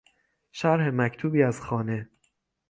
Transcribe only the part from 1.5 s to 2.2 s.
خانه